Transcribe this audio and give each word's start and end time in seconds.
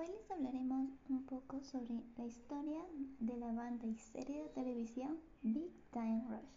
Hoy 0.00 0.06
les 0.06 0.30
hablaremos 0.30 0.88
un 1.10 1.26
poco 1.26 1.60
sobre 1.60 2.00
la 2.16 2.24
historia 2.24 2.80
de 3.18 3.36
la 3.36 3.52
banda 3.52 3.86
y 3.86 3.98
serie 3.98 4.44
de 4.44 4.48
televisión 4.48 5.18
Big 5.42 5.70
Time 5.92 6.24
Rush. 6.26 6.54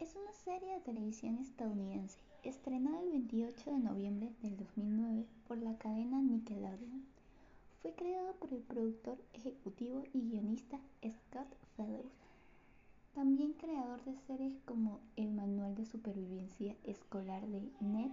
Es 0.00 0.14
una 0.14 0.30
serie 0.34 0.74
de 0.74 0.80
televisión 0.82 1.38
estadounidense 1.38 2.18
estrenada 2.42 3.00
el 3.00 3.08
28 3.08 3.70
de 3.70 3.78
noviembre 3.78 4.32
del 4.42 4.58
2009 4.58 5.24
por 5.46 5.56
la 5.56 5.78
cadena 5.78 6.20
Nickelodeon. 6.20 7.06
Fue 7.80 7.94
creado 7.94 8.34
por 8.34 8.52
el 8.52 8.60
productor 8.60 9.16
ejecutivo 9.32 10.04
y 10.12 10.28
guionista 10.28 10.78
Scott 11.00 11.48
Fellows, 11.74 12.12
también 13.14 13.54
creador 13.54 14.04
de 14.04 14.14
series 14.26 14.60
como 14.66 15.00
El 15.16 15.32
Manual 15.32 15.74
de 15.74 15.86
Supervivencia 15.86 16.76
Escolar 16.84 17.46
de 17.46 17.62
Ned 17.80 18.10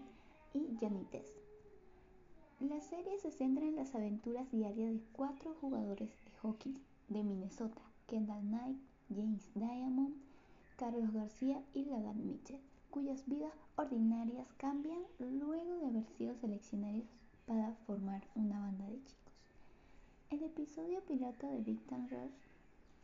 y 0.53 0.77
Johnny. 0.79 1.05
La 2.61 2.79
serie 2.79 3.19
se 3.19 3.31
centra 3.31 3.65
en 3.65 3.75
las 3.75 3.93
aventuras 3.95 4.49
diarias 4.49 4.93
de 4.93 5.01
cuatro 5.11 5.53
jugadores 5.59 6.09
de 6.09 6.31
hockey 6.41 6.73
de 7.09 7.21
Minnesota, 7.21 7.81
Kendall 8.07 8.43
Knight, 8.43 8.77
James 9.09 9.45
Diamond, 9.55 10.15
Carlos 10.77 11.11
García 11.11 11.61
y 11.73 11.83
Logan 11.83 12.25
Mitchell, 12.25 12.61
cuyas 12.91 13.27
vidas 13.27 13.51
ordinarias 13.75 14.47
cambian 14.57 15.01
luego 15.19 15.75
de 15.75 15.85
haber 15.85 16.07
sido 16.17 16.33
seleccionados 16.37 17.03
para 17.45 17.73
formar 17.85 18.23
una 18.35 18.57
banda 18.57 18.85
de 18.85 19.03
chicos. 19.03 19.33
El 20.29 20.43
episodio 20.43 21.01
piloto 21.01 21.47
de 21.47 21.59
Big 21.59 21.81
Time 21.87 22.07
Rush 22.07 22.35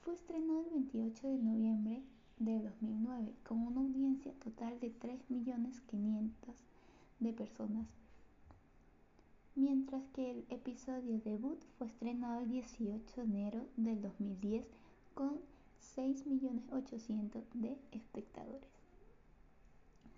fue 0.02 0.14
estrenado 0.14 0.62
el 0.62 0.70
28 0.70 1.28
de 1.28 1.38
noviembre 1.38 2.02
de 2.40 2.62
2009 2.62 3.34
con 3.46 3.60
una 3.60 3.82
audiencia 3.82 4.32
total 4.44 4.80
de 4.80 4.98
3.500.000 4.98 6.32
de 7.20 7.34
personas 7.34 7.86
mientras 9.62 10.02
que 10.16 10.32
el 10.32 10.46
episodio 10.50 11.20
debut 11.20 11.62
fue 11.78 11.86
estrenado 11.86 12.42
el 12.42 12.50
18 12.50 13.04
de 13.16 13.22
enero 13.22 13.68
del 13.78 14.02
2010 14.02 14.66
con 15.14 15.40
6.800.000 15.96 17.44
de 17.54 17.78
espectadores, 17.92 18.68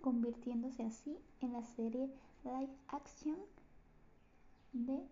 convirtiéndose 0.00 0.82
así 0.82 1.18
en 1.42 1.52
la 1.52 1.62
serie 1.62 2.08
live 2.44 2.72
action 2.88 3.36
de 4.72 5.02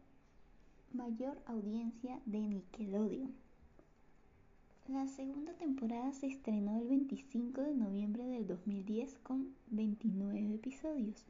mayor 0.95 1.39
audiencia 1.45 2.19
de 2.25 2.41
Nickelodeon. 2.41 3.35
La 4.89 5.07
segunda 5.09 5.53
temporada 5.53 6.11
se 6.15 6.29
estrenó 6.29 6.79
el 6.81 6.89
25 6.89 7.61
de 7.61 7.75
noviembre 7.75 8.25
del 8.25 8.47
2010 8.47 9.19
con 9.23 9.55
29 9.71 10.55
episodios 10.55 11.23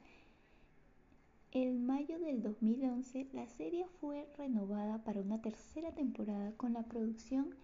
en 1.53 1.85
mayo 1.85 2.19
del 2.19 2.43
2011, 2.43 3.29
la 3.35 3.47
serie 3.47 3.87
fue 4.01 4.27
renovada 4.39 5.05
para 5.05 5.21
una 5.21 5.43
tercera 5.43 5.93
temporada 5.93 6.53
con 6.57 6.73
la 6.73 6.83
producción 6.83 7.55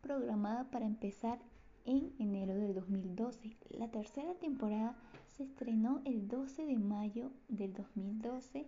programada 0.00 0.64
para 0.70 0.86
empezar 0.86 1.38
en 1.84 2.14
enero 2.18 2.54
del 2.54 2.74
2012. 2.74 3.54
La 3.78 3.88
tercera 3.88 4.34
temporada 4.36 4.96
se 5.36 5.42
estrenó 5.42 6.00
el 6.06 6.28
12 6.28 6.64
de 6.64 6.78
mayo 6.78 7.30
del 7.48 7.74
2012, 7.74 8.64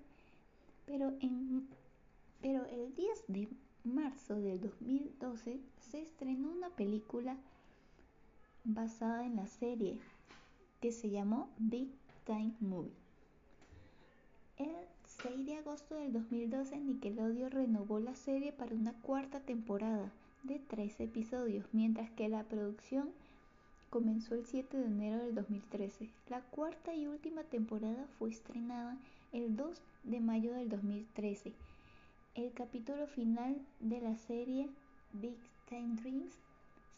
pero, 0.84 1.14
en, 1.20 1.66
pero 2.42 2.66
el 2.66 2.94
10 2.94 3.24
de 3.28 3.48
marzo 3.84 4.36
del 4.36 4.60
2012 4.60 5.60
se 5.90 6.02
estrenó 6.02 6.50
una 6.50 6.68
película 6.68 7.38
basada 8.64 9.24
en 9.24 9.36
la 9.36 9.46
serie 9.46 9.98
que 10.82 10.92
se 10.92 11.08
llamó 11.08 11.48
Big 11.56 11.88
Time 12.26 12.52
Movie. 12.60 13.07
El 14.58 14.74
6 15.22 15.46
de 15.46 15.56
agosto 15.58 15.94
del 15.94 16.12
2012 16.12 16.78
Nickelodeon 16.78 17.52
renovó 17.52 18.00
la 18.00 18.16
serie 18.16 18.52
para 18.52 18.74
una 18.74 18.92
cuarta 18.92 19.38
temporada 19.38 20.10
de 20.42 20.58
13 20.58 21.04
episodios, 21.04 21.64
mientras 21.72 22.10
que 22.10 22.28
la 22.28 22.42
producción 22.42 23.10
comenzó 23.88 24.34
el 24.34 24.44
7 24.46 24.76
de 24.76 24.86
enero 24.86 25.18
del 25.18 25.36
2013. 25.36 26.08
La 26.28 26.40
cuarta 26.40 26.92
y 26.92 27.06
última 27.06 27.44
temporada 27.44 28.08
fue 28.18 28.30
estrenada 28.30 28.98
el 29.32 29.56
2 29.56 29.80
de 30.02 30.18
mayo 30.18 30.52
del 30.52 30.68
2013. 30.68 31.52
El 32.34 32.52
capítulo 32.52 33.06
final 33.06 33.56
de 33.78 34.00
la 34.00 34.16
serie 34.16 34.68
Big 35.12 35.38
Time 35.68 36.00
Dreams 36.02 36.34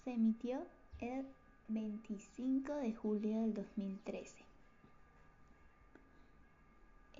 se 0.02 0.12
emitió 0.12 0.62
el 1.00 1.26
25 1.68 2.72
de 2.76 2.94
julio 2.94 3.42
del 3.42 3.52
2013. 3.52 4.49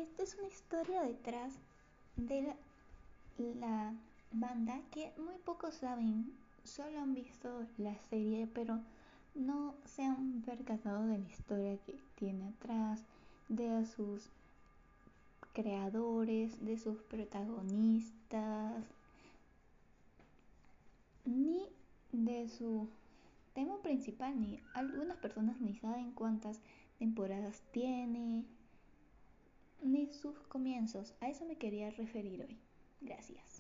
Esta 0.01 0.23
es 0.23 0.35
una 0.39 0.49
historia 0.49 1.03
detrás 1.03 1.53
de 2.17 2.57
la, 3.61 3.93
banda 4.33 4.81
que 4.93 5.13
muy 5.19 5.35
pocos 5.45 5.75
saben, 5.75 6.33
solo 6.65 7.01
han 7.01 7.13
visto 7.13 7.67
la 7.77 7.95
serie, 8.09 8.49
pero 8.55 8.81
no 9.35 9.75
se 9.85 10.03
han 10.03 10.41
percatado 10.41 11.07
de 11.07 11.19
la 11.19 11.29
historia 11.29 11.77
que 11.85 11.99
tiene 12.15 12.49
atrás, 12.49 13.05
de 13.51 13.85
sus 13.85 14.31
creadores, 15.53 16.65
de 16.65 16.79
sus 16.79 16.97
protagonistas, 17.03 18.83
ni 21.27 21.69
de 22.13 22.49
su 22.49 22.89
tema 23.53 23.77
principal, 23.83 24.41
ni 24.41 24.63
algunas 24.73 25.19
personas 25.19 25.61
ni 25.61 25.75
saben 25.75 26.13
cuántas 26.13 26.59
temporadas 26.99 27.61
tiene, 27.71 28.47
ni 29.83 30.13
sus 30.13 30.39
comienzos. 30.49 31.15
A 31.21 31.29
eso 31.29 31.45
me 31.47 31.57
quería 31.57 31.91
referir 31.91 32.43
hoy. 32.43 32.59
Gracias. 33.01 33.60